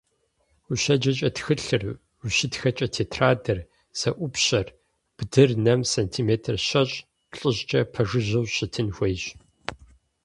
[0.71, 1.83] УщеджэкӀэ тхылъыр,
[2.23, 3.59] ущытхэкӀэ тетрадыр,
[3.99, 4.67] зэӀупщэр,
[5.17, 9.23] бдыр нэм сантиметр щэщӀ—плӀыщӀкӀэ пэжыжьэу щытын хуейщ.